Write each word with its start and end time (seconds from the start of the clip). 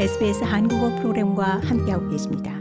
SBS 0.00 0.44
한국어 0.44 0.94
프로그램과 0.96 1.60
함께하고 1.64 2.08
계십니다. 2.08 2.58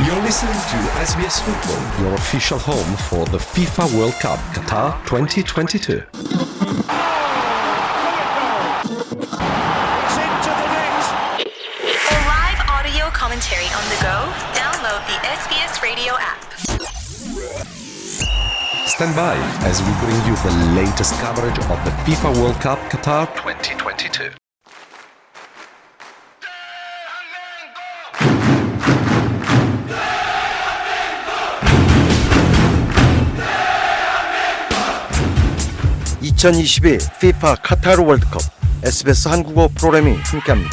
You're 0.00 0.22
listening 0.22 0.58
to 0.72 0.78
SBS 1.02 1.42
Football, 1.42 1.80
your 2.00 2.14
official 2.14 2.58
home 2.58 2.96
for 3.10 3.24
the 3.26 3.38
FIFA 3.38 3.86
World 3.96 4.14
Cup 4.20 4.38
Qatar 4.54 4.94
2022. 5.04 6.06
For 12.06 12.20
live 12.26 12.60
audio 12.70 13.10
commentary 13.10 13.68
on 13.74 13.84
the 13.90 13.98
go, 14.00 14.16
download 14.54 15.02
the 15.06 15.18
SBS 15.28 15.82
Radio 15.82 16.14
app. 16.16 16.40
Stand 18.86 19.14
by 19.14 19.36
as 19.66 19.82
we 19.82 19.92
bring 20.02 20.18
you 20.26 20.34
the 20.42 20.54
latest 20.74 21.14
coverage 21.20 21.58
of 21.58 21.78
the 21.84 21.92
FIFA 22.06 22.40
World 22.40 22.60
Cup 22.60 22.78
Qatar 22.90 23.26
2022. 23.36 24.41
(2022) 36.43 36.97
FIFA 37.21 37.55
카타르 37.63 38.03
월드컵 38.03 38.41
SBS 38.83 39.29
한국어 39.29 39.69
프로그램이 39.69 40.17
함께합니다. 40.17 40.71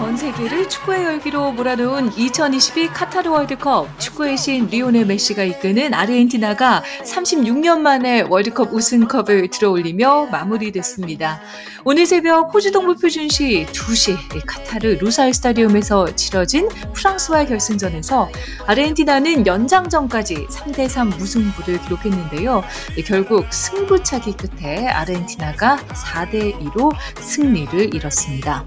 전 0.00 0.16
세계를 0.16 0.66
축구의 0.66 1.04
열기로 1.04 1.52
몰아넣은 1.52 2.16
2022 2.16 2.86
카타르 2.86 3.28
월드컵 3.28 3.86
축구의 4.00 4.38
신 4.38 4.66
리오넬 4.66 5.04
메시가 5.04 5.44
이끄는 5.44 5.92
아르헨티나가 5.92 6.82
36년 7.04 7.80
만에 7.80 8.22
월드컵 8.22 8.72
우승컵을 8.72 9.50
들어올리며 9.50 10.28
마무리됐습니다. 10.32 11.42
오늘 11.84 12.06
새벽 12.06 12.54
호주 12.54 12.72
동부 12.72 12.96
표준시 12.96 13.66
2시 13.70 14.16
카타르 14.46 14.96
루사일 15.02 15.34
스타디움에서 15.34 16.16
치러진 16.16 16.70
프랑스와의 16.94 17.48
결승전에서 17.48 18.30
아르헨티나는 18.66 19.46
연장전까지 19.46 20.46
3대3 20.46 21.18
무승부를 21.18 21.78
기록했는데요. 21.82 22.64
결국 23.04 23.52
승부차기 23.52 24.32
끝에 24.32 24.88
아르헨티나가 24.88 25.76
4대2로 25.76 26.90
승리를 27.20 27.94
이뤘습니다. 27.94 28.64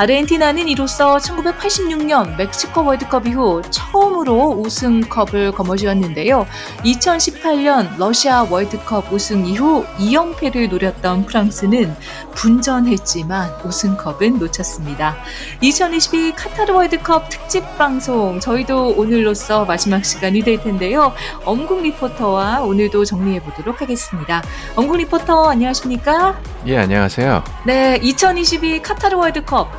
아르헨티나는 0.00 0.66
이로써 0.66 1.18
1986년 1.18 2.34
멕시코 2.38 2.86
월드컵 2.86 3.26
이후 3.26 3.60
처음으로 3.68 4.52
우승컵을 4.64 5.52
거머쥐었는데요. 5.52 6.46
2018년 6.84 7.98
러시아 7.98 8.44
월드컵 8.44 9.12
우승 9.12 9.44
이후 9.44 9.84
2연패를 9.98 10.70
노렸던 10.70 11.26
프랑스는 11.26 11.94
분전했지만 12.34 13.50
우승컵은 13.62 14.38
놓쳤습니다. 14.38 15.18
2022 15.60 16.32
카타르 16.32 16.72
월드컵 16.72 17.28
특집 17.28 17.62
방송 17.76 18.40
저희도 18.40 18.94
오늘로써 18.96 19.66
마지막 19.66 20.02
시간이 20.02 20.40
될 20.40 20.62
텐데요. 20.62 21.12
엄국 21.44 21.82
리포터와 21.82 22.62
오늘도 22.62 23.04
정리해 23.04 23.42
보도록 23.42 23.82
하겠습니다. 23.82 24.42
엄국 24.76 24.96
리포터 24.96 25.50
안녕하십니까? 25.50 26.40
예, 26.64 26.78
안녕하세요. 26.78 27.44
네, 27.66 27.98
2022 28.02 28.80
카타르 28.80 29.18
월드컵 29.18 29.70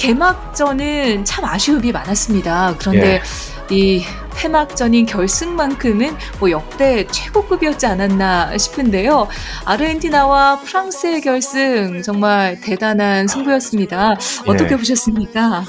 개막전은 0.00 1.26
참 1.26 1.44
아쉬움이 1.44 1.92
많았습니다. 1.92 2.74
그런데 2.78 3.20
이 3.70 4.02
폐막전인 4.36 5.06
결승만큼은 5.06 6.16
뭐 6.38 6.50
역대 6.50 7.06
최고급이었지 7.06 7.86
않았나 7.86 8.56
싶은데요. 8.56 9.28
아르헨티나와 9.64 10.60
프랑스의 10.60 11.20
결승 11.20 12.02
정말 12.02 12.60
대단한 12.60 13.28
승부였습니다. 13.28 14.16
어떻게 14.46 14.72
예. 14.72 14.76
보셨습니까? 14.76 15.64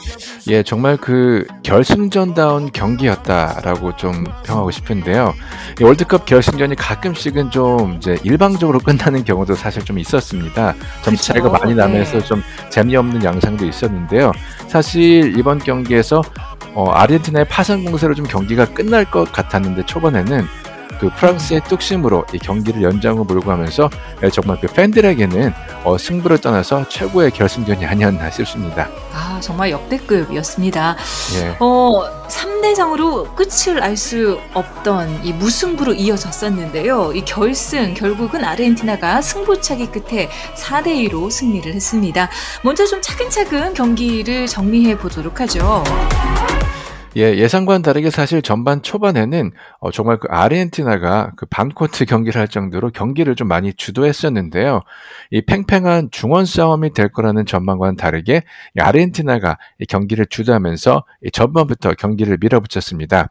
예, 0.47 0.63
정말 0.63 0.97
그 0.97 1.45
결승전다운 1.63 2.71
경기였다라고 2.71 3.95
좀 3.97 4.23
평하고 4.45 4.71
싶은데요. 4.71 5.33
이 5.79 5.83
월드컵 5.83 6.25
결승전이 6.25 6.75
가끔씩은 6.75 7.51
좀 7.51 7.95
이제 7.97 8.17
일방적으로 8.23 8.79
끝나는 8.81 9.25
경우도 9.25 9.55
사실 9.55 9.83
좀 9.83 9.99
있었습니다. 9.99 10.75
점수 11.03 11.25
차이가. 11.25 11.49
많이 11.49 11.75
나면서 11.75 12.19
네. 12.19 12.23
좀 12.23 12.41
재미없는 12.69 13.23
양상도 13.23 13.65
있었는데요. 13.65 14.31
사실 14.67 15.37
이번 15.37 15.59
경기에서 15.59 16.21
어, 16.73 16.89
아르헨티나의 16.91 17.47
파산 17.47 17.83
공세로 17.83 18.13
좀 18.13 18.25
경기가 18.25 18.65
끝날 18.65 19.05
것 19.09 19.31
같았는데 19.31 19.85
초반에는 19.85 20.47
그 20.99 21.09
프랑스의 21.09 21.61
뚝심으로 21.67 22.25
이 22.31 22.37
경기를 22.37 22.83
연장으로 22.83 23.23
몰고 23.23 23.47
가면서 23.47 23.89
예, 24.23 24.29
정말 24.29 24.59
그 24.61 24.67
팬들에게는 24.67 25.51
어, 25.83 25.97
승부를 25.97 26.37
떠나서 26.37 26.87
최고의 26.89 27.31
결승전이 27.31 27.83
아니었나 27.83 28.29
싶습니다. 28.29 28.87
아, 29.11 29.39
정말 29.41 29.71
역대급이었습니다. 29.71 30.95
예. 31.37 31.55
어, 31.59 32.27
3대 32.27 32.75
0으로 32.75 33.35
끝을 33.35 33.81
알 33.81 33.97
수 33.97 34.39
없던 34.53 35.25
이 35.25 35.33
무승부로 35.33 35.93
이어졌었는데요. 35.93 37.13
이 37.13 37.25
결승, 37.25 37.95
결국은 37.95 38.45
아르헨티나가 38.45 39.21
승부차기 39.23 39.87
끝에 39.87 40.29
4대 40.55 41.09
2로 41.09 41.31
승리를 41.31 41.73
했습니다. 41.73 42.29
먼저 42.63 42.85
좀 42.85 43.01
차근차근 43.01 43.73
경기를 43.73 44.45
정리해 44.45 44.95
보도록 44.99 45.41
하죠. 45.41 45.83
예, 47.17 47.35
예상과는 47.35 47.81
다르게 47.81 48.09
사실 48.09 48.41
전반 48.41 48.81
초반에는 48.81 49.51
어, 49.79 49.91
정말 49.91 50.17
그 50.17 50.29
아르헨티나가 50.29 51.33
그 51.35 51.45
반코트 51.45 52.05
경기를 52.05 52.39
할 52.39 52.47
정도로 52.47 52.89
경기를 52.91 53.35
좀 53.35 53.49
많이 53.49 53.73
주도했었는데요. 53.73 54.81
이 55.31 55.41
팽팽한 55.41 56.09
중원 56.11 56.45
싸움이 56.45 56.93
될 56.93 57.09
거라는 57.09 57.45
전망과는 57.45 57.97
다르게 57.97 58.43
이 58.77 58.79
아르헨티나가 58.79 59.57
이 59.79 59.85
경기를 59.85 60.25
주도하면서 60.25 61.03
이 61.25 61.31
전반부터 61.31 61.95
경기를 61.95 62.37
밀어붙였습니다. 62.39 63.27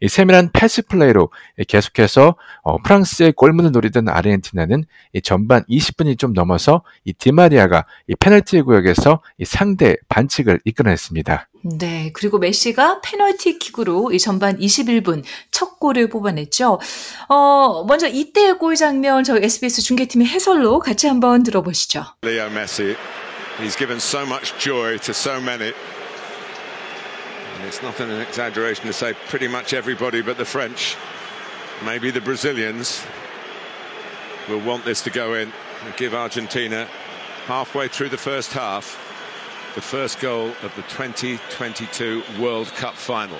이 0.00 0.08
세밀한 0.08 0.50
패스 0.52 0.82
플레이로 0.82 1.30
이 1.58 1.64
계속해서 1.64 2.36
어, 2.62 2.78
프랑스의 2.82 3.32
골문을 3.32 3.72
노리던 3.72 4.08
아르헨티나는 4.08 4.84
이 5.12 5.22
전반 5.22 5.64
20분이 5.64 6.18
좀 6.18 6.32
넘어서 6.32 6.82
이 7.04 7.12
디마리아가 7.12 7.86
이 8.08 8.14
페널티 8.14 8.62
구역에서 8.62 9.22
이 9.38 9.44
상대 9.44 9.96
반칙을 10.08 10.60
이끌어냈습니다. 10.64 11.48
네, 11.78 12.10
그리고 12.14 12.38
메시가 12.38 13.02
페널티 13.02 13.58
킥으로 13.58 14.12
이 14.12 14.18
전반 14.18 14.58
21분 14.58 15.22
첫 15.50 15.78
골을 15.78 16.08
뽑아냈죠. 16.08 16.80
어, 17.28 17.84
먼저 17.86 18.08
이때의 18.08 18.58
골 18.58 18.76
장면 18.76 19.24
저희 19.24 19.44
SBS 19.44 19.82
중계팀의 19.82 20.26
해설로 20.26 20.78
같이 20.78 21.06
한번 21.06 21.42
들어보시죠. 21.42 22.04
Leo 22.24 22.46
Messi. 22.46 22.96
He's 23.58 23.76
given 23.76 23.98
so 23.98 24.24
much 24.24 24.56
joy 24.58 24.98
to 24.98 25.10
so 25.10 25.38
many. 25.38 25.72
And 27.59 27.65
it's 27.65 27.81
not 27.81 27.99
an 27.99 28.11
exaggeration 28.21 28.85
to 28.85 28.93
say 28.93 29.13
pretty 29.27 29.47
much 29.47 29.73
everybody 29.73 30.21
but 30.21 30.37
the 30.37 30.45
French, 30.45 30.97
maybe 31.83 32.11
the 32.11 32.21
Brazilians, 32.21 33.05
will 34.47 34.61
want 34.61 34.85
this 34.85 35.01
to 35.03 35.09
go 35.09 35.33
in 35.33 35.51
and 35.83 35.95
give 35.97 36.13
Argentina 36.13 36.87
halfway 37.45 37.87
through 37.87 38.09
the 38.09 38.17
first 38.17 38.53
half 38.53 39.01
the 39.75 39.81
first 39.81 40.21
goal 40.21 40.47
of 40.63 40.73
the 40.77 40.83
2022 40.83 42.23
World 42.39 42.67
Cup 42.75 42.95
final. 42.95 43.37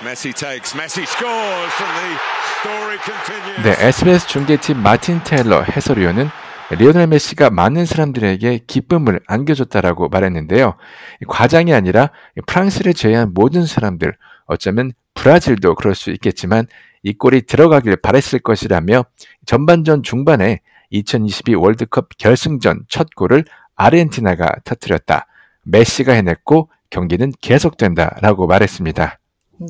Messi 0.00 0.34
takes, 0.34 0.72
Messi 0.72 1.06
scores, 1.06 1.72
and 1.78 1.94
the 2.02 2.18
story 2.60 2.98
continues. 2.98 3.62
네, 3.62 3.76
SBS 3.92 4.26
중계팀 4.26 4.82
마틴 4.82 5.22
테일러 5.22 5.62
해설위원은 5.62 6.30
리오넬 6.77 7.07
메시가 7.07 7.49
많은 7.49 7.85
사람들에게 7.85 8.61
기쁨을 8.65 9.19
안겨줬다라고 9.27 10.07
말했는데요. 10.09 10.75
이 11.21 11.25
과장이 11.27 11.73
아니라 11.73 12.11
프랑스를 12.47 12.93
제외한 12.93 13.33
모든 13.33 13.65
사람들, 13.65 14.15
어쩌면 14.45 14.91
브라질도 15.13 15.75
그럴 15.75 15.95
수 15.95 16.11
있겠지만 16.11 16.67
이 17.03 17.13
골이 17.13 17.41
들어가길 17.41 17.97
바랬을 17.97 18.39
것이라며 18.39 19.05
전반전 19.45 20.03
중반에 20.03 20.61
2022 20.91 21.55
월드컵 21.55 22.09
결승전 22.17 22.85
첫 22.87 23.07
골을 23.15 23.43
아르헨티나가 23.75 24.55
터뜨렸다. 24.63 25.27
메시가 25.63 26.13
해냈고 26.13 26.69
경기는 26.89 27.31
계속된다라고 27.41 28.47
말했습니다. 28.47 29.20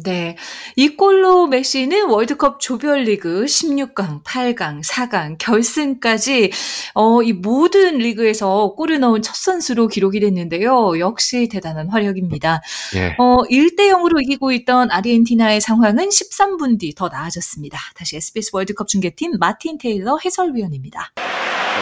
네. 0.03 0.37
이 0.75 0.95
골로 0.95 1.47
메시는 1.47 2.07
월드컵 2.07 2.59
조별리그 2.59 3.45
16강, 3.45 4.23
8강, 4.23 4.83
4강, 4.83 5.37
결승까지 5.37 6.51
어, 6.93 7.21
이 7.23 7.33
모든 7.33 7.97
리그에서 7.97 8.73
골을 8.77 8.99
넣은 8.99 9.21
첫 9.21 9.35
선수로 9.35 9.87
기록이 9.87 10.19
됐는데요. 10.19 10.99
역시 10.99 11.49
대단한 11.49 11.89
활약입니다. 11.89 12.61
예. 12.95 13.15
어, 13.17 13.43
1대 13.49 13.91
0으로 13.91 14.21
이기고 14.21 14.51
있던 14.51 14.91
아르헨티나의 14.91 15.61
상황은 15.61 16.09
13분 16.09 16.79
뒤 16.79 16.91
더 16.95 17.09
나아졌습니다. 17.09 17.79
다시 17.95 18.17
SBS 18.17 18.51
월드컵 18.53 18.87
중계팀 18.87 19.33
마틴 19.39 19.77
테일러 19.77 20.17
해설위원입니다. 20.23 21.11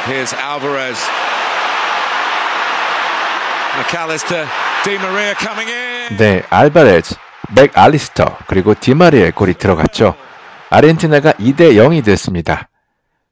Here's 0.07 0.33
Alvarez. 0.37 0.99
McAllister, 3.77 4.45
Di 4.83 4.95
Maria 4.95 5.33
coming 5.39 5.69
in. 5.69 6.17
네, 6.17 6.43
알바레즈, 6.49 7.15
맥 7.55 7.77
알리스터 7.77 8.37
그리고 8.47 8.73
디마리의 8.79 9.31
골이 9.31 9.53
들어갔죠. 9.53 10.15
아르헨티나가 10.69 11.33
2대 11.33 11.73
0이 11.73 12.03
됐습니다. 12.05 12.69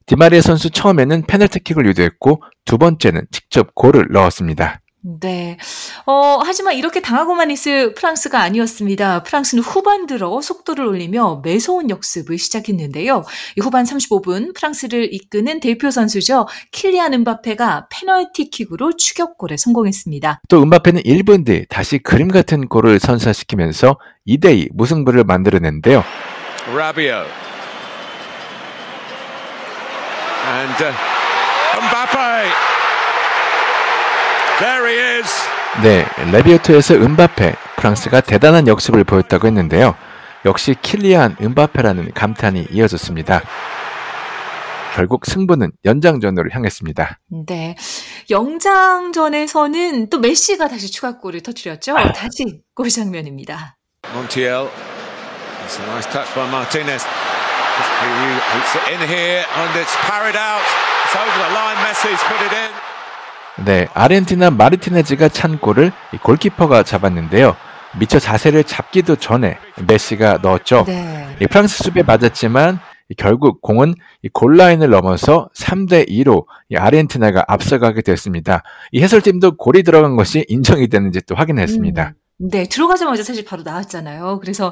디마리아 0.05 0.41
선수 0.41 0.69
처음에는 0.69 1.23
페널티킥을 1.23 1.85
유도했고 1.87 2.41
두 2.65 2.77
번째는 2.77 3.27
직접 3.31 3.75
골을 3.75 4.07
넣었습니다. 4.11 4.81
네. 5.01 5.57
어, 6.05 6.39
하지만 6.43 6.75
이렇게 6.75 7.01
당하고만 7.01 7.51
있을 7.51 7.93
프랑스가 7.93 8.41
아니었습니다. 8.41 9.23
프랑스는 9.23 9.63
후반 9.63 10.05
들어 10.05 10.41
속도를 10.41 10.85
올리며 10.85 11.41
매서운 11.43 11.89
역습을 11.89 12.37
시작했는데요. 12.37 13.23
이 13.57 13.61
후반 13.61 13.85
35분 13.85 14.55
프랑스를 14.55 15.13
이끄는 15.13 15.59
대표 15.59 15.91
선수죠. 15.91 16.47
킬리안 16.71 17.13
은바페가 17.13 17.87
페널티킥으로 17.89 18.97
추격골에 18.97 19.57
성공했습니다. 19.57 20.41
또 20.49 20.61
은바페는 20.63 21.03
1분 21.03 21.45
뒤 21.45 21.65
다시 21.69 21.99
그림 21.99 22.27
같은 22.27 22.67
골을 22.67 22.99
선사시키면서 22.99 23.97
2대2 24.27 24.69
무승부를 24.73 25.23
만들어낸데요. 25.23 26.03
Rabiot. 26.73 27.27
And 30.47 30.83
uh, 30.83 30.93
Mbappe. 31.75 32.76
There 34.59 34.89
he 34.89 35.19
is. 35.19 35.29
네, 35.83 36.05
레비오토에서 36.31 36.95
은바페, 36.95 37.55
프랑스가 37.75 38.21
대단한 38.21 38.67
역습을 38.67 39.03
보였다고 39.03 39.47
했는데요. 39.47 39.95
역시 40.45 40.75
킬리안 40.81 41.35
은바페라는 41.39 42.13
감탄이 42.13 42.67
이어졌습니다. 42.71 43.41
결국 44.95 45.27
승부는 45.27 45.73
연장전으로 45.85 46.49
향했습니다. 46.51 47.19
네. 47.45 47.75
영장전에서는 48.31 50.09
또 50.09 50.17
메시가 50.17 50.67
다시 50.67 50.89
추가골을 50.89 51.41
터뜨렸죠. 51.41 51.95
다시 52.15 52.61
골 52.73 52.89
장면입니다. 52.89 53.77
Montiel. 54.11 54.69
It's 55.67 55.79
a 55.79 55.85
nice 55.85 56.09
touch 56.09 56.33
by 56.33 56.47
Martinez. 56.47 57.05
It's 57.05 58.89
in 58.89 59.01
here 59.07 59.45
and 59.45 59.77
it's 59.77 59.93
parried 60.09 60.35
out. 60.35 60.63
It's 61.05 61.13
over 61.13 61.37
the 61.45 61.53
line. 61.53 61.77
Messi's 61.85 62.23
put 62.25 62.41
it 62.41 62.55
in. 62.55 62.86
네, 63.65 63.87
아르헨티나 63.93 64.51
마르티네즈가 64.51 65.29
찬 65.29 65.57
골을 65.59 65.91
이 66.13 66.17
골키퍼가 66.17 66.83
잡았는데요. 66.83 67.55
미처 67.99 68.19
자세를 68.19 68.63
잡기도 68.63 69.15
전에 69.15 69.57
메시가 69.87 70.39
넣었죠. 70.41 70.83
네. 70.85 71.35
이 71.41 71.47
프랑스 71.47 71.83
수비에 71.83 72.03
맞았지만 72.03 72.79
이 73.09 73.15
결국 73.15 73.61
공은 73.61 73.95
이 74.21 74.29
골라인을 74.29 74.89
넘어서 74.89 75.49
3대 75.55 76.07
2로 76.09 76.45
이 76.69 76.75
아르헨티나가 76.75 77.45
앞서가게 77.47 78.01
됐습니다. 78.01 78.63
이 78.91 79.01
해설팀도 79.01 79.57
골이 79.57 79.83
들어간 79.83 80.15
것이 80.15 80.45
인정이 80.47 80.87
되는지 80.87 81.21
또 81.25 81.35
확인했습니다. 81.35 82.09
음. 82.09 82.26
네, 82.39 82.65
들어가자마자 82.65 83.23
사실 83.23 83.43
바로 83.43 83.63
나왔잖아요. 83.63 84.39
그래서 84.39 84.71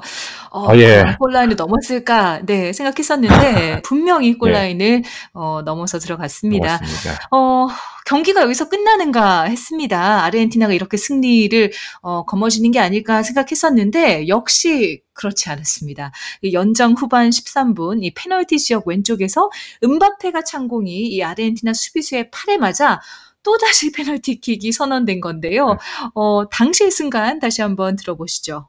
어, 0.52 0.72
어, 0.72 0.76
예. 0.78 1.02
과연 1.02 1.18
골라인을 1.18 1.56
넘었을까, 1.56 2.42
네 2.46 2.72
생각했었는데 2.74 3.82
분명히 3.84 4.38
골라인을 4.38 5.02
어, 5.34 5.64
넘어서 5.66 5.98
들어갔습니다. 5.98 6.78
고맙습니다. 6.78 7.28
어, 7.32 7.68
경기가 8.06 8.44
여기서 8.44 8.70
끝나는가 8.70 9.46
했습니다. 9.46 10.24
아르헨티나가 10.24 10.74
이렇게 10.74 10.96
승리를 10.96 11.72
어, 12.04 12.24
거머쥐는 12.26 12.70
게 12.70 12.80
아닐까 12.80 13.24
생각했었는데 13.24 14.28
역시 14.28 15.02
그렇지 15.14 15.50
않았습니다. 15.50 16.12
이 16.44 16.54
연장 16.54 16.94
후반 16.94 17.32
13분 17.32 18.04
이 18.04 18.14
페널티 18.14 18.60
지역 18.60 18.88
왼쪽에서 18.88 19.50
은바페가 19.84 20.44
찬 20.44 20.68
공이 20.68 21.08
이 21.08 21.24
아르헨티나 21.24 21.74
수비수의 21.74 22.30
팔에 22.30 22.58
맞아 22.58 23.02
또다시 23.46 23.92
페널티킥이 23.92 24.72
선언된 24.72 25.22
건데요. 25.22 25.78
어, 26.16 26.50
당시의 26.50 26.92
순간 26.92 27.40
다시 27.40 27.62
한번 27.62 27.96
들어보시죠. 27.96 28.68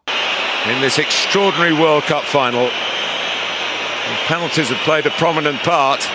In 0.69 0.81
this 0.81 1.01
extraordinary 1.01 1.75
World 1.75 2.07
Cup 2.07 2.25
final, 2.27 2.69
penalties 4.29 4.71
have 4.71 4.83
played 4.85 5.09
a 5.09 5.17
prominent 5.17 5.63
part. 5.65 6.07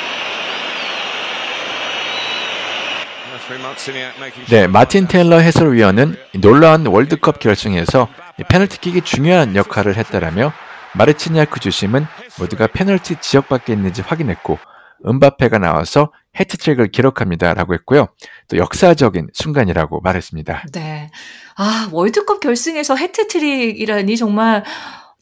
네, 4.49 4.67
마틴 4.67 5.07
테일러 5.07 5.37
해설위원은 5.37 6.15
이 6.33 6.37
놀라운 6.39 6.85
월드컵 6.85 7.39
결승에서 7.39 8.07
이 8.39 8.43
페널티킥이 8.43 9.01
중요한 9.01 9.55
역할을 9.55 9.97
했다라며 9.97 10.53
마르치니아크 10.93 11.59
주심은 11.59 12.05
모두가 12.39 12.67
페널티 12.67 13.17
지역 13.19 13.49
밖에 13.49 13.73
있는지 13.73 14.01
확인했고 14.01 14.59
은바페가 15.05 15.57
나와서 15.57 16.11
해트트릭을 16.39 16.91
기록합니다라고 16.91 17.73
했고요. 17.73 18.07
또 18.47 18.57
역사적인 18.57 19.29
순간이라고 19.33 20.01
말했습니다. 20.01 20.65
네. 20.73 21.11
아, 21.57 21.89
월드컵 21.91 22.39
결승에서 22.39 22.95
해트트릭이라니 22.95 24.17
정말 24.17 24.63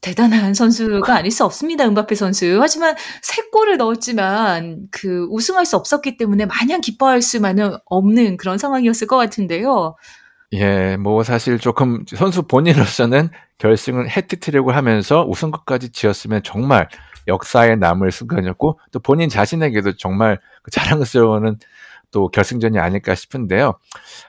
대단한 0.01 0.53
선수가 0.53 1.13
아닐 1.13 1.31
수 1.31 1.43
없습니다. 1.43 1.85
은바페 1.85 2.15
선수. 2.15 2.59
하지만 2.61 2.95
세 3.21 3.41
골을 3.51 3.77
넣었지만 3.77 4.87
그 4.91 5.27
우승할 5.29 5.65
수 5.65 5.75
없었기 5.75 6.17
때문에 6.17 6.45
마냥 6.45 6.79
기뻐할 6.81 7.21
수만은 7.21 7.75
없는 7.85 8.37
그런 8.37 8.57
상황이었을 8.57 9.07
것 9.07 9.17
같은데요. 9.17 9.95
예, 10.53 10.97
뭐 10.97 11.23
사실 11.23 11.59
조금 11.59 12.05
선수 12.15 12.43
본인으로서는 12.43 13.29
결승을 13.59 14.09
해트트릭을 14.09 14.75
하면서 14.75 15.25
우승컵까지 15.27 15.91
지었으면 15.91 16.41
정말 16.43 16.87
역사에 17.29 17.77
남을 17.77 18.11
순간이었고 18.11 18.79
또 18.91 18.99
본인 18.99 19.29
자신에게도 19.29 19.95
정말 19.95 20.37
그 20.63 20.71
자랑스러운 20.71 21.57
또 22.11 22.27
결승전이 22.29 22.79
아닐까 22.79 23.15
싶은데요. 23.15 23.75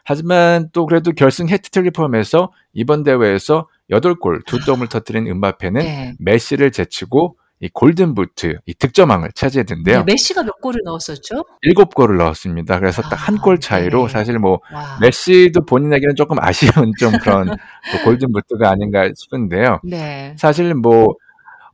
하지만 0.04 0.68
또 0.72 0.86
그래도 0.86 1.12
결승 1.12 1.48
해트트릭을 1.48 1.90
포함해서 1.92 2.52
이번 2.72 3.02
대회에서 3.02 3.68
8골 3.90 4.44
두 4.46 4.60
점을 4.64 4.86
터뜨린 4.86 5.26
은바페는 5.26 5.80
네. 5.80 6.14
메시를 6.20 6.70
제치고 6.70 7.36
이 7.62 7.68
골든 7.68 8.14
부트, 8.14 8.58
이 8.64 8.72
득점왕을 8.72 9.32
차지했는데요. 9.34 9.98
네, 9.98 10.12
메시가 10.12 10.42
몇 10.44 10.60
골을 10.62 10.80
넣었었죠? 10.82 11.44
일곱 11.60 11.94
골을 11.94 12.16
넣었습니다. 12.16 12.78
그래서 12.78 13.02
딱한 13.02 13.36
아, 13.36 13.42
골 13.42 13.60
차이로 13.60 14.06
네. 14.06 14.12
사실 14.12 14.38
뭐 14.38 14.60
와. 14.72 14.98
메시도 15.02 15.66
본인에게는 15.66 16.16
조금 16.16 16.38
아쉬운 16.40 16.92
좀 16.98 17.12
그런 17.18 17.48
또 17.92 18.04
골든 18.04 18.32
부트가 18.32 18.70
아닌가 18.70 19.10
싶은데요. 19.14 19.80
네. 19.84 20.34
사실 20.38 20.74
뭐 20.74 21.16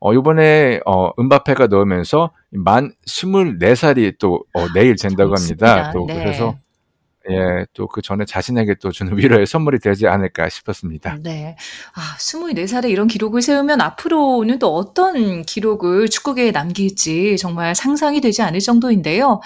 어, 0.01 0.13
이번에 0.13 0.81
어, 0.87 1.11
은바페가 1.19 1.69
넣으면서 1.69 2.31
만 2.51 2.93
24살이 3.07 4.19
또 4.19 4.45
어, 4.55 4.67
내일 4.75 4.97
된다고 4.97 5.35
합니다. 5.35 5.91
또 5.93 6.07
네. 6.07 6.15
그래서 6.19 6.57
예, 7.29 7.67
또 7.75 7.87
그 7.89 8.03
전에 8.03 8.25
자신에게 8.25 8.77
또 8.81 8.93
주는 8.93 9.17
위로의 9.41 9.47
선물이 9.47 9.81
되지 9.81 10.07
않을까 10.07 10.49
싶었습니다. 10.49 11.19
네. 11.23 11.57
아, 11.95 12.17
24살에 12.19 12.91
이런 12.91 13.09
기록을 13.09 13.43
세우면 13.43 13.81
앞으로는 13.81 14.59
또 14.59 14.75
어떤 14.75 15.43
기록을 15.43 16.09
축구계에 16.09 16.51
남길지 16.51 17.37
정말 17.39 17.75
상상이 17.75 18.21
되지 18.21 18.43
않을 18.43 18.61
정도인데요. 18.61 19.41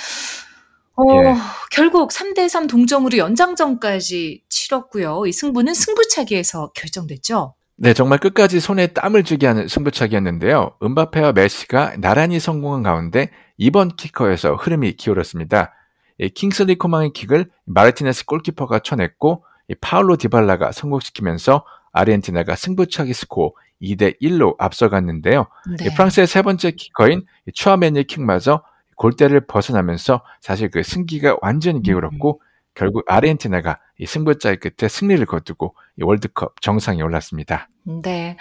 어, 0.96 1.24
예. 1.24 1.34
결국 1.70 2.10
3대3 2.10 2.68
동점으로 2.68 3.16
연장전까지 3.16 4.42
치렀고요. 4.48 5.26
이 5.26 5.32
승부는 5.32 5.72
승부차기에서 5.72 6.72
결정됐죠. 6.74 7.54
네, 7.82 7.94
정말 7.94 8.18
끝까지 8.18 8.60
손에 8.60 8.88
땀을 8.88 9.24
쥐게 9.24 9.46
하는 9.46 9.66
승부차기였는데요. 9.66 10.74
음바페와 10.82 11.32
메시가 11.32 11.94
나란히 11.96 12.38
성공한 12.38 12.82
가운데 12.82 13.30
이번 13.56 13.96
키커에서 13.96 14.56
흐름이 14.56 14.92
기울었습니다. 14.98 15.72
이 16.18 16.28
킹슬리 16.28 16.76
코망의 16.76 17.14
킥을 17.14 17.48
마르티네스 17.64 18.26
골키퍼가 18.26 18.80
쳐냈고 18.80 19.46
이 19.68 19.74
파울로 19.80 20.18
디발라가 20.18 20.72
성공시키면서 20.72 21.64
아르헨티나가 21.92 22.54
승부차기 22.54 23.14
스코어 23.14 23.52
2대 23.80 24.20
1로 24.20 24.56
앞서갔는데요. 24.58 25.46
네. 25.78 25.86
이 25.86 25.94
프랑스의 25.94 26.26
세 26.26 26.42
번째 26.42 26.72
키커인 26.72 27.22
이 27.48 27.52
추아메니의 27.52 28.04
킥마저 28.04 28.62
골대를 28.96 29.46
벗어나면서 29.46 30.22
사실 30.42 30.70
그 30.70 30.82
승기가 30.82 31.38
완전히 31.40 31.80
기울었고 31.80 32.42
결국 32.74 33.04
아르헨티나가 33.06 33.72
이 33.72 33.89
승부차기 34.06 34.58
끝에 34.58 34.88
승리를 34.88 35.24
거두고 35.26 35.74
이 35.98 36.02
월드컵 36.02 36.60
정상에 36.60 37.02
올랐습니다. 37.02 37.68
네. 38.02 38.36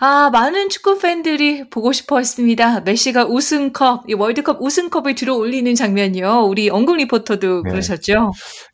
아, 0.00 0.30
많은 0.30 0.68
축구 0.68 0.98
팬들이 0.98 1.68
보고 1.70 1.92
싶어 1.92 2.18
했습니다. 2.18 2.80
메시가 2.80 3.26
우승컵, 3.26 4.04
이 4.08 4.14
월드컵 4.14 4.60
우승컵을 4.60 5.14
들어 5.14 5.34
올리는 5.34 5.74
장면이요. 5.74 6.44
우리 6.46 6.70
언국 6.70 6.96
리포터도 6.96 7.62
네. 7.62 7.70
그러셨죠? 7.70 8.32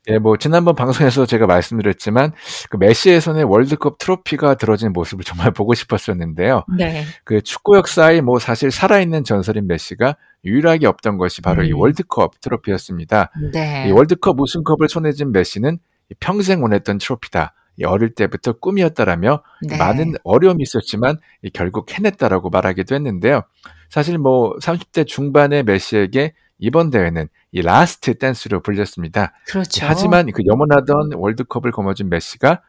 예, 0.09 0.19
뭐 0.19 0.37
지난번 0.37 0.75
방송에서 0.75 1.27
제가 1.27 1.47
말씀드렸지만 1.47 2.33
그 2.71 2.77
메시의 2.79 3.21
손에 3.21 3.43
월드컵 3.43 3.99
트로피가 3.99 4.55
들어진 4.57 4.93
모습을 4.93 5.25
정말 5.25 5.51
보고 5.53 5.75
싶었었는데요. 5.75 6.65
네. 6.77 7.05
그 7.25 7.43
축구 7.43 7.77
역사의 7.77 8.23
뭐 8.23 8.39
사실 8.39 8.71
살아있는 8.71 9.25
전설인 9.25 9.67
메시가 9.67 10.17
유일하게 10.45 10.87
없던 10.87 11.19
것이 11.19 11.43
바로 11.43 11.65
이 11.65 11.73
음. 11.73 11.79
월드컵 11.79 12.41
트로피였습니다. 12.41 13.31
네. 13.53 13.89
이 13.89 13.93
월드컵 13.93 14.41
우승컵을 14.41 14.89
손에 14.89 15.13
쥔 15.13 15.33
메시는 15.33 15.75
이 15.75 15.79
평생 16.21 16.63
원했던 16.63 16.99
트로피다. 16.99 17.55
이 17.81 17.85
어릴 17.85 18.15
때부터 18.15 18.55
꿈이었다라며 18.55 19.43
네. 19.63 19.77
많은 19.77 20.15
어려움이 20.25 20.63
있었지만 20.63 21.19
이 21.43 21.51
결국 21.51 21.93
해냈다라고 21.93 22.51
말하기도 22.51 22.95
했는데요. 22.95 23.43
사실 23.89 24.19
뭐 24.19 24.57
30대 24.57 25.07
중반의 25.07 25.63
메시에게 25.63 26.35
이번 26.59 26.91
대회는 26.91 27.29
이 27.53 27.63
라스트 27.63 28.19
댄스로 28.19 28.61
불렸습니다. 28.61 29.33
그렇죠. 29.47 29.87
하지만 29.87 30.31
그 30.33 30.43
염원하던 30.45 31.13
월드컵을 31.15 31.71
거머쥔 31.71 32.09
메시가 32.09 32.63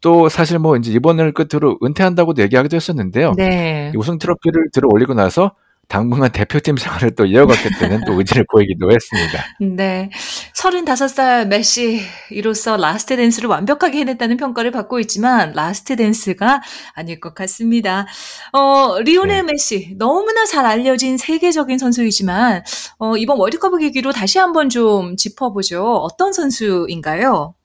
또 0.00 0.28
사실 0.28 0.58
뭐 0.58 0.76
이제 0.76 0.90
이번을 0.92 1.32
끝으로 1.32 1.78
은퇴한다고도 1.82 2.42
얘기하기도 2.42 2.74
했었는데요. 2.74 3.34
네. 3.36 3.92
우승 3.94 4.18
트로피를 4.18 4.70
들어 4.72 4.88
올리고 4.90 5.14
나서 5.14 5.54
당분간 5.90 6.30
대표팀 6.30 6.76
생활을 6.76 7.16
또 7.16 7.26
이어가겠다는 7.26 8.04
또 8.06 8.12
의지를 8.12 8.46
보이기도 8.50 8.92
했습니다. 8.92 9.44
네. 9.60 10.08
35살 10.54 11.48
메시 11.48 12.00
이로써 12.30 12.76
라스트 12.76 13.16
댄스를 13.16 13.50
완벽하게 13.50 13.98
해냈다는 13.98 14.36
평가를 14.36 14.70
받고 14.70 15.00
있지만 15.00 15.52
라스트 15.52 15.96
댄스가 15.96 16.62
아닐 16.94 17.18
것 17.18 17.34
같습니다. 17.34 18.06
어, 18.52 19.00
리오넬 19.00 19.46
네. 19.46 19.52
메시 19.52 19.96
너무나 19.98 20.46
잘 20.46 20.64
알려진 20.64 21.18
세계적인 21.18 21.78
선수이지만 21.78 22.62
어, 22.98 23.16
이번 23.16 23.38
월드컵을 23.38 23.80
계기로 23.80 24.12
다시 24.12 24.38
한번 24.38 24.68
좀 24.68 25.16
짚어보죠. 25.16 25.84
어떤 25.84 26.32
선수인가요? 26.32 27.56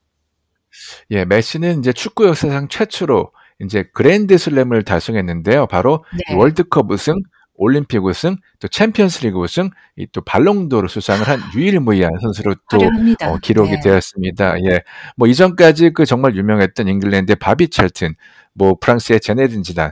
예, 1.11 1.25
메시는 1.25 1.79
이제 1.79 1.93
축구 1.93 2.25
역사상 2.25 2.69
최초로 2.69 3.31
이제 3.61 3.87
그랜드 3.93 4.35
슬램을 4.39 4.83
달성했는데요. 4.83 5.67
바로 5.67 6.03
네. 6.27 6.35
월드컵 6.35 6.89
우승, 6.89 7.13
올림픽 7.57 8.03
우승, 8.03 8.37
또 8.59 8.67
챔피언스리그 8.67 9.37
우승, 9.39 9.69
또 10.11 10.21
발롱도르 10.21 10.87
수상을 10.87 11.27
한 11.27 11.39
유일무이한 11.55 12.11
선수로 12.21 12.55
또 12.69 12.77
어, 13.23 13.37
기록이 13.37 13.71
네. 13.71 13.79
되었습니다. 13.81 14.55
예, 14.65 14.81
뭐 15.15 15.27
이전까지 15.27 15.91
그 15.91 16.05
정말 16.05 16.35
유명했던 16.35 16.87
잉글랜드의 16.87 17.37
바비 17.37 17.69
찰튼, 17.69 18.15
뭐 18.53 18.75
프랑스의 18.79 19.19
지네딘 19.19 19.63
지단, 19.63 19.91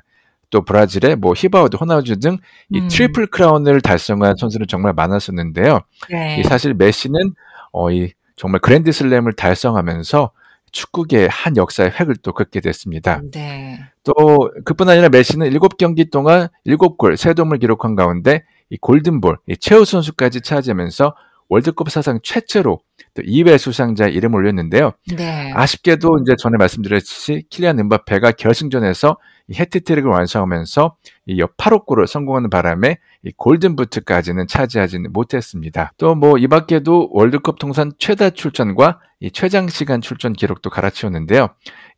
또 0.49 0.63
브라질의 0.63 1.15
뭐 1.15 1.33
히바우드, 1.35 1.77
호나우두 1.77 2.19
등이 2.19 2.37
음. 2.75 2.87
트리플 2.87 3.27
크라운을 3.27 3.81
달성한 3.81 4.35
선수는 4.37 4.67
정말 4.67 4.93
많았었는데요. 4.93 5.79
네. 6.11 6.39
이 6.39 6.43
사실 6.43 6.75
메시는 6.75 7.33
어, 7.71 7.91
이 7.91 8.11
정말 8.35 8.61
그랜드슬램을 8.61 9.33
달성하면서 9.33 10.31
축구계 10.73 11.27
한 11.31 11.55
역사의 11.55 11.93
획을 11.97 12.17
또 12.17 12.33
긋게 12.33 12.59
됐습니다. 12.59 13.21
네. 13.31 13.79
또 14.03 14.51
그뿐 14.65 14.89
아니라 14.89 15.07
메시는 15.07 15.49
7경기 15.49 16.11
동안 16.11 16.49
7골, 16.67 17.13
3도움을 17.13 17.61
기록한 17.61 17.95
가운데 17.95 18.43
이 18.69 18.77
골든볼, 18.77 19.37
이 19.47 19.55
최우 19.57 19.85
선수까지 19.85 20.41
차지하면서 20.41 21.15
월드컵 21.47 21.89
사상 21.89 22.19
최초로 22.21 22.79
또 23.15 23.21
2회 23.21 23.57
수상자의 23.57 24.13
이름을 24.15 24.39
올렸는데요. 24.39 24.91
네. 25.15 25.51
아쉽게도 25.53 26.19
이제 26.21 26.35
전에 26.37 26.57
말씀드렸듯이 26.57 27.43
킬리안 27.49 27.79
은바페가 27.79 28.31
결승전에서 28.31 29.17
이 29.49 29.55
해트트릭을 29.55 30.09
완성하면서 30.09 30.95
이 31.27 31.41
8호 31.41 31.85
골을 31.85 32.07
성공하는 32.07 32.49
바람에 32.49 32.97
이 33.23 33.31
골든부트까지는 33.35 34.47
차지하지는 34.47 35.11
못했습니다. 35.13 35.93
또 35.97 36.15
뭐 36.15 36.37
이 36.37 36.47
밖에도 36.47 37.09
월드컵 37.11 37.59
통산 37.59 37.91
최다 37.97 38.31
출전과 38.31 38.99
이 39.19 39.31
최장 39.31 39.67
시간 39.67 40.01
출전 40.01 40.33
기록도 40.33 40.69
갈아치웠는데요. 40.69 41.49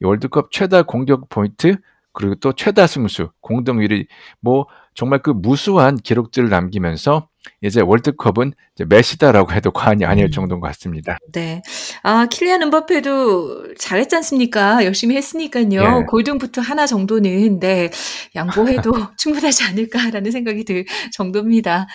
이 0.01 0.05
월드컵 0.05 0.51
최다 0.51 0.83
공격 0.83 1.29
포인트 1.29 1.77
그리고 2.13 2.35
또 2.35 2.53
최다 2.53 2.87
승수, 2.87 3.29
공동 3.41 3.79
1위 3.79 4.07
뭐 4.39 4.67
정말 4.93 5.19
그 5.19 5.31
무수한 5.31 5.97
기록들을 5.97 6.49
남기면서 6.49 7.27
이제 7.61 7.81
월드컵은 7.81 8.53
이제 8.75 8.85
메시다라고 8.85 9.51
해도 9.53 9.71
과언이 9.71 10.05
아닐 10.05 10.25
음. 10.25 10.31
정도인 10.31 10.61
것 10.61 10.67
같습니다. 10.67 11.17
네. 11.31 11.61
아, 12.03 12.25
킬리안 12.27 12.61
은바페도 12.63 13.75
잘했지 13.75 14.15
않습니까? 14.17 14.85
열심히 14.85 15.15
했으니까요. 15.15 16.01
예. 16.01 16.05
골든부트 16.07 16.59
하나 16.59 16.85
정도는 16.85 17.59
네, 17.59 17.89
양보해도 18.35 18.91
충분하지 19.17 19.63
않을까라는 19.65 20.31
생각이 20.31 20.63
들 20.65 20.85
정도입니다. 21.11 21.87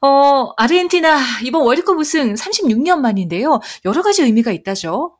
어, 0.00 0.52
아르헨티나 0.56 1.18
이번 1.44 1.62
월드컵 1.62 1.96
우승 1.96 2.34
36년 2.34 2.98
만인데요. 2.98 3.60
여러 3.84 4.02
가지 4.02 4.22
의미가 4.22 4.50
있다죠. 4.50 5.16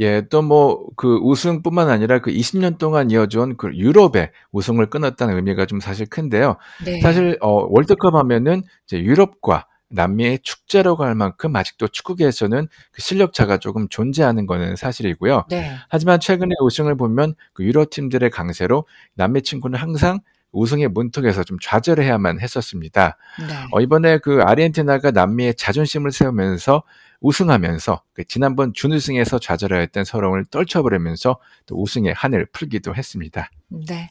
예, 0.00 0.22
또 0.28 0.42
뭐 0.42 0.86
그 0.96 1.16
우승뿐만 1.22 1.88
아니라 1.88 2.20
그 2.20 2.30
20년 2.30 2.78
동안 2.78 3.10
이어져온 3.10 3.56
그 3.56 3.74
유럽의 3.74 4.30
우승을 4.52 4.90
끊었다는 4.90 5.36
의미가 5.36 5.66
좀 5.66 5.80
사실 5.80 6.06
큰데요. 6.06 6.56
네. 6.84 7.00
사실 7.00 7.36
어 7.40 7.66
월드컵 7.68 8.14
하면은 8.14 8.62
이제 8.86 9.00
유럽과 9.00 9.66
남미의 9.90 10.40
축제라고 10.42 11.04
할 11.04 11.14
만큼 11.14 11.54
아직도 11.54 11.88
축구계에서는 11.88 12.68
그 12.92 13.02
실력차가 13.02 13.58
조금 13.58 13.88
존재하는 13.88 14.46
것은 14.46 14.76
사실이고요. 14.76 15.44
네. 15.50 15.76
하지만 15.88 16.18
최근에 16.20 16.54
우승을 16.62 16.96
보면 16.96 17.34
그 17.52 17.64
유럽 17.64 17.90
팀들의 17.90 18.28
강세로 18.30 18.86
남미 19.14 19.42
친구는 19.42 19.78
항상 19.78 20.18
우승의 20.52 20.88
문턱에서 20.88 21.44
좀 21.44 21.58
좌절해야만 21.60 22.40
했었습니다. 22.40 23.16
네. 23.40 23.54
어, 23.72 23.80
이번에 23.80 24.18
그 24.18 24.40
아르헨티나가 24.42 25.10
남미의 25.10 25.54
자존심을 25.54 26.12
세우면서 26.12 26.82
우승하면서 27.24 28.02
그 28.12 28.24
지난번 28.24 28.74
준우승에서 28.74 29.38
좌절하였던 29.38 30.04
서러움을 30.04 30.44
떨쳐버리면서 30.50 31.38
또 31.64 31.80
우승의 31.80 32.12
한을 32.12 32.46
풀기도 32.52 32.94
했습니다. 32.94 33.50
네. 33.68 34.10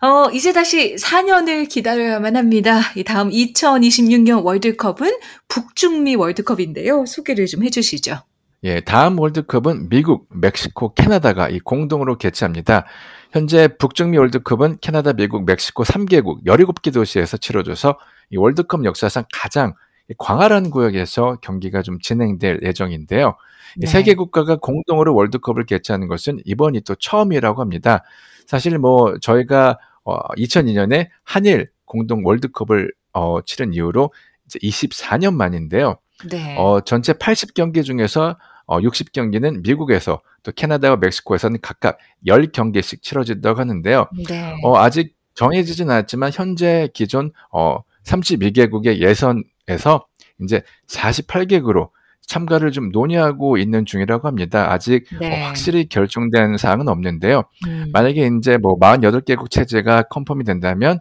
어, 0.00 0.30
이제 0.30 0.52
다시 0.54 0.96
4년을 0.96 1.68
기다려야만 1.68 2.36
합니다. 2.36 2.80
이 2.96 3.04
다음 3.04 3.28
2026년 3.28 4.42
월드컵은 4.42 5.18
북중미 5.48 6.16
월드컵인데요. 6.16 7.04
소개를 7.06 7.46
좀 7.46 7.64
해주시죠. 7.64 8.22
예, 8.64 8.80
다음 8.80 9.20
월드컵은 9.20 9.90
미국, 9.90 10.26
멕시코, 10.30 10.94
캐나다가 10.94 11.50
이 11.50 11.60
공동으로 11.60 12.16
개최합니다. 12.16 12.86
현재 13.30 13.68
북중미 13.68 14.16
월드컵은 14.16 14.78
캐나다, 14.80 15.12
미국, 15.12 15.44
멕시코 15.44 15.84
3개국 15.84 16.46
17개 16.46 16.94
도시에서 16.94 17.36
치러져서 17.36 17.98
이 18.30 18.38
월드컵 18.38 18.86
역사상 18.86 19.24
가장 19.34 19.74
광활한 20.18 20.70
구역에서 20.70 21.38
경기가 21.40 21.82
좀 21.82 21.98
진행될 22.00 22.60
예정인데요. 22.62 23.36
네. 23.76 23.86
세계 23.86 24.14
국가가 24.14 24.56
공동으로 24.56 25.14
월드컵을 25.14 25.66
개최하는 25.66 26.08
것은 26.08 26.40
이번이 26.44 26.82
또 26.82 26.94
처음이라고 26.94 27.60
합니다. 27.60 28.04
사실 28.46 28.78
뭐 28.78 29.18
저희가 29.18 29.78
어 30.04 30.18
2002년에 30.36 31.08
한일 31.24 31.68
공동 31.84 32.24
월드컵을 32.24 32.92
어 33.14 33.40
치른 33.42 33.72
이후로 33.72 34.12
이제 34.46 34.58
24년 34.60 35.34
만인데요. 35.34 35.96
네. 36.30 36.56
어 36.58 36.80
전체 36.80 37.12
80경기 37.14 37.84
중에서 37.84 38.36
어 38.66 38.80
60경기는 38.80 39.62
미국에서 39.62 40.20
또 40.42 40.52
캐나다와 40.52 40.96
멕시코에서는 40.96 41.58
각각 41.62 41.98
10경기씩 42.26 43.02
치러진다고 43.02 43.58
하는데요. 43.58 44.08
네. 44.28 44.54
어 44.62 44.76
아직 44.76 45.16
정해지진 45.34 45.90
않았지만 45.90 46.30
현재 46.32 46.88
기존 46.94 47.32
어 47.50 47.78
32개국의 48.04 48.98
예선 48.98 49.42
에서 49.68 50.06
이제 50.40 50.62
48개국으로 50.88 51.90
참가를 52.26 52.72
좀 52.72 52.90
논의하고 52.90 53.58
있는 53.58 53.84
중이라고 53.84 54.26
합니다. 54.26 54.72
아직 54.72 55.06
뭐 55.10 55.20
네. 55.20 55.42
어, 55.42 55.46
확실히 55.46 55.88
결정된 55.88 56.56
사항은 56.56 56.88
없는데요. 56.88 57.44
음. 57.66 57.90
만약에 57.92 58.30
이제 58.38 58.56
뭐 58.56 58.78
48개국 58.78 59.50
체제가 59.50 60.04
confirm이 60.04 60.44
된다면 60.44 61.00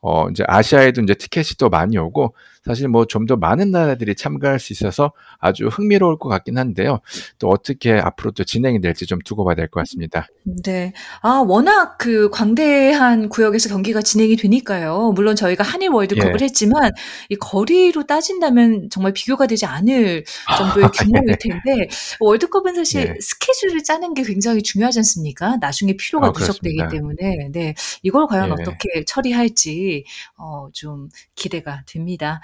어, 0.00 0.28
이제 0.30 0.44
아시아에도 0.46 1.02
이제 1.02 1.14
티켓이 1.14 1.56
또 1.58 1.68
많이 1.68 1.96
오고 1.98 2.34
사실 2.64 2.88
뭐 2.88 3.04
좀 3.06 3.26
더 3.26 3.36
많은 3.36 3.70
나라들이 3.70 4.14
참가할 4.14 4.58
수 4.58 4.72
있어서 4.72 5.12
아주 5.38 5.66
흥미로울 5.68 6.18
것 6.18 6.28
같긴 6.28 6.58
한데요. 6.58 7.00
또 7.38 7.48
어떻게 7.48 7.92
앞으로 7.92 8.32
또 8.32 8.44
진행이 8.44 8.80
될지 8.80 9.06
좀 9.06 9.18
두고 9.24 9.44
봐야 9.44 9.54
될 9.54 9.68
것 9.68 9.80
같습니다. 9.80 10.26
네. 10.64 10.92
아, 11.22 11.42
워낙 11.46 11.98
그 11.98 12.30
광대한 12.30 13.28
구역에서 13.28 13.68
경기가 13.68 14.02
진행이 14.02 14.36
되니까요. 14.36 15.12
물론 15.14 15.36
저희가 15.36 15.62
한일 15.64 15.90
월드컵을 15.90 16.40
예. 16.40 16.44
했지만 16.44 16.90
이 17.28 17.36
거리로 17.36 18.04
따진다면 18.04 18.88
정말 18.90 19.12
비교가 19.12 19.46
되지 19.46 19.66
않을 19.66 20.24
정도의 20.58 20.88
규모일 20.94 21.36
텐데 21.38 21.88
월드컵은 22.20 22.74
사실 22.74 23.14
예. 23.16 23.20
스케줄을 23.20 23.82
짜는 23.84 24.14
게 24.14 24.22
굉장히 24.22 24.62
중요하지 24.62 24.98
않습니까? 25.00 25.56
나중에 25.60 25.94
피로가 25.96 26.28
아, 26.28 26.32
누적되기 26.36 26.78
때문에 26.90 27.48
네. 27.52 27.74
이걸 28.02 28.26
과연 28.26 28.48
예. 28.48 28.52
어떻게 28.52 29.04
처리할지 29.06 30.04
어, 30.36 30.68
좀 30.72 31.08
기대가 31.34 31.82
됩니다. 31.86 32.40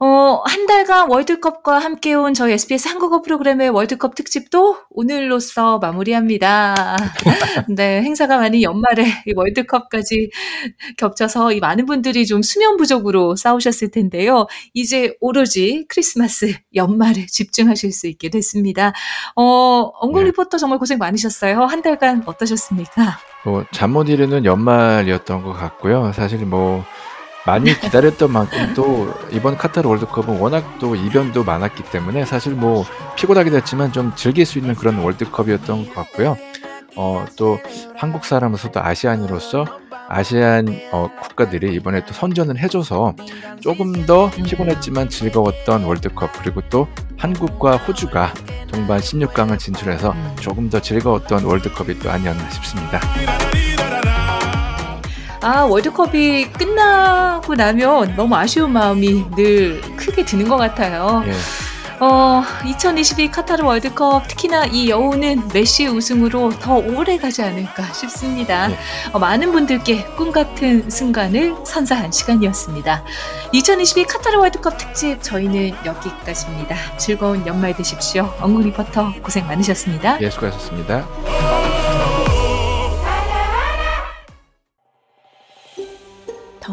어, 0.00 0.42
한 0.44 0.66
달간 0.66 1.08
월드컵과 1.08 1.78
함께 1.78 2.14
온 2.14 2.34
저희 2.34 2.54
SBS 2.54 2.88
한국어 2.88 3.22
프로그램의 3.22 3.70
월드컵 3.70 4.16
특집도 4.16 4.76
오늘로써 4.90 5.78
마무리합니다. 5.78 6.96
네, 7.76 8.02
행사가 8.02 8.38
많이 8.38 8.62
연말에 8.64 9.06
월드컵까지 9.34 10.30
겹쳐서 10.98 11.52
이 11.52 11.60
많은 11.60 11.86
분들이 11.86 12.26
좀 12.26 12.42
수면 12.42 12.76
부족으로 12.76 13.36
싸우셨을 13.36 13.92
텐데요. 13.92 14.46
이제 14.74 15.14
오로지 15.20 15.86
크리스마스 15.88 16.52
연말에 16.74 17.26
집중하실 17.26 17.92
수 17.92 18.08
있게 18.08 18.30
됐습니다. 18.30 18.92
어, 19.36 19.90
엉글 20.00 20.24
네. 20.24 20.30
리포터 20.30 20.58
정말 20.58 20.80
고생 20.80 20.98
많으셨어요. 20.98 21.60
한 21.62 21.82
달간 21.82 22.24
어떠셨습니까? 22.26 23.18
뭐, 23.44 23.64
잠 23.72 23.92
못 23.92 24.08
이루는 24.08 24.44
연말이었던 24.44 25.42
것 25.44 25.52
같고요. 25.52 26.12
사실 26.12 26.38
뭐, 26.46 26.82
많이 27.46 27.78
기다렸던 27.78 28.32
만큼 28.32 28.72
또 28.74 29.12
이번 29.30 29.56
카타르 29.56 29.88
월드컵은 29.88 30.38
워낙 30.38 30.78
또 30.78 30.96
이변도 30.96 31.44
많았기 31.44 31.84
때문에 31.84 32.24
사실 32.24 32.54
뭐 32.54 32.84
피곤하기도 33.16 33.56
했지만 33.56 33.92
좀 33.92 34.12
즐길 34.16 34.46
수 34.46 34.58
있는 34.58 34.74
그런 34.74 34.98
월드컵이었던 34.98 35.88
것 35.88 35.94
같고요. 35.94 36.36
어, 36.96 37.26
또 37.36 37.58
한국 37.96 38.24
사람으로서도 38.24 38.80
아시안으로서 38.80 39.66
아시안 40.08 40.66
어, 40.92 41.08
국가들이 41.20 41.74
이번에 41.74 42.04
또 42.04 42.12
선전을 42.12 42.58
해줘서 42.58 43.14
조금 43.60 44.06
더 44.06 44.30
피곤했지만 44.30 45.08
즐거웠던 45.08 45.84
월드컵 45.84 46.30
그리고 46.40 46.60
또 46.70 46.86
한국과 47.18 47.76
호주가 47.78 48.32
종반 48.70 49.00
16강을 49.00 49.58
진출해서 49.58 50.12
음. 50.12 50.36
조금 50.40 50.68
더 50.68 50.80
즐거웠던 50.80 51.44
월드컵이 51.44 51.98
또 52.00 52.10
아니었나 52.10 52.48
싶습니다. 52.50 53.00
아, 55.44 55.64
월드컵이 55.64 56.52
끝나고 56.52 57.54
나면 57.54 58.16
너무 58.16 58.34
아쉬운 58.34 58.72
마음이 58.72 59.26
늘 59.36 59.78
크게 59.94 60.24
드는 60.24 60.48
것 60.48 60.56
같아요. 60.56 61.22
예. 61.26 61.32
어, 62.00 62.42
2022 62.64 63.30
카타르 63.30 63.62
월드컵 63.62 64.26
특히나 64.26 64.64
이 64.64 64.88
여우는 64.88 65.48
메시 65.52 65.86
우승으로 65.86 66.58
더 66.58 66.76
오래 66.76 67.18
가지 67.18 67.42
않을까 67.42 67.92
싶습니다. 67.92 68.68
네. 68.68 68.78
어, 69.12 69.18
많은 69.18 69.52
분들께 69.52 70.06
꿈 70.16 70.32
같은 70.32 70.88
순간을 70.88 71.56
선사한 71.66 72.10
시간이었습니다. 72.10 73.04
2022 73.52 74.04
카타르 74.06 74.38
월드컵 74.38 74.78
특집 74.78 75.22
저희는 75.22 75.72
여기까지입니다. 75.84 76.96
즐거운 76.96 77.46
연말 77.46 77.76
되십시오. 77.76 78.32
엉궁 78.40 78.62
리포터 78.62 79.12
고생 79.22 79.46
많으셨습니다. 79.46 80.22
예, 80.22 80.30
수고하셨습니다. 80.30 81.73